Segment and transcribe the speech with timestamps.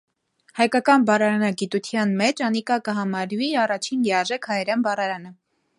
[0.59, 5.37] Հայկական բառարանագիտութեան մէջ անիկա կը համարուի առաջին լիարժէք հայերէն բառարանը։